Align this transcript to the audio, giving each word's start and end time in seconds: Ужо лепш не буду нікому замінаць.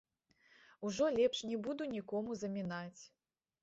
Ужо 0.89 1.05
лепш 1.19 1.43
не 1.53 1.61
буду 1.69 1.91
нікому 1.95 2.31
замінаць. 2.43 3.01